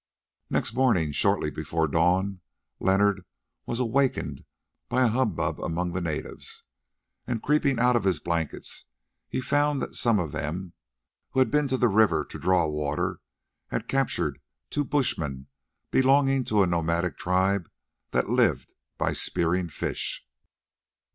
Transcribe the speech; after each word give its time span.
Next 0.49 0.73
morning, 0.73 1.11
shortly 1.11 1.51
before 1.51 1.87
dawn, 1.87 2.39
Leonard 2.79 3.23
was 3.67 3.79
awakened 3.79 4.43
by 4.89 5.03
a 5.03 5.07
hubbub 5.09 5.61
among 5.63 5.93
the 5.93 6.01
natives, 6.01 6.63
and 7.27 7.39
creeping 7.43 7.77
out 7.77 7.95
of 7.95 8.03
his 8.05 8.19
blankets, 8.19 8.85
he 9.29 9.41
found 9.41 9.79
that 9.79 9.93
some 9.93 10.17
of 10.17 10.31
them, 10.31 10.73
who 11.33 11.39
had 11.39 11.51
been 11.51 11.67
to 11.67 11.77
the 11.77 11.87
river 11.87 12.25
to 12.31 12.39
draw 12.39 12.65
water, 12.67 13.19
had 13.67 13.87
captured 13.87 14.39
two 14.71 14.83
bushmen 14.85 15.45
belonging 15.91 16.45
to 16.45 16.63
a 16.63 16.65
nomadic 16.65 17.15
tribe 17.15 17.69
that 18.09 18.27
lived 18.27 18.73
by 18.97 19.13
spearing 19.13 19.69
fish. 19.69 20.25